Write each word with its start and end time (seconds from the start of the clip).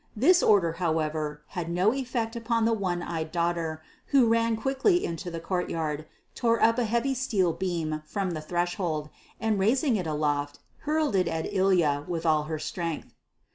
This 0.15 0.41
order, 0.41 0.71
however, 0.71 1.43
had 1.49 1.69
no 1.69 1.93
effect 1.93 2.35
upon 2.35 2.65
the 2.65 2.73
one 2.73 3.03
eyed 3.03 3.31
daughter, 3.31 3.83
who 4.07 4.25
ran 4.27 4.55
quickly 4.55 5.05
into 5.05 5.29
the 5.29 5.39
courtyard, 5.39 6.07
tore 6.33 6.59
up 6.59 6.79
a 6.79 6.85
heavy 6.85 7.13
steel 7.13 7.53
beam 7.53 8.01
from 8.07 8.31
the 8.31 8.41
threshold, 8.41 9.11
and 9.39 9.59
raising 9.59 9.97
it 9.97 10.07
aloft, 10.07 10.57
hurled 10.87 11.15
it 11.15 11.27
at 11.27 11.53
Ilya 11.53 12.05
with 12.07 12.25
all 12.25 12.45
her 12.45 12.57
strength. 12.57 13.13